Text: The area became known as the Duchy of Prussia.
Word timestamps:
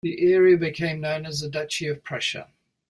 The 0.03 0.33
area 0.33 0.57
became 0.57 0.99
known 0.99 1.27
as 1.27 1.41
the 1.41 1.47
Duchy 1.47 1.85
of 1.85 2.03
Prussia. 2.03 2.47